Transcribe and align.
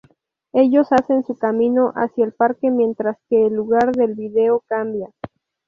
Ellos 0.53 0.87
hacen 0.93 1.23
su 1.27 1.37
camino 1.37 1.93
hacia 1.95 2.25
el 2.25 2.33
parque 2.33 2.71
mientras 2.71 3.19
que 3.29 3.45
el 3.45 3.53
lugar 3.53 3.91
del 3.91 4.15
vídeo 4.15 4.63
cambia. 4.65 5.11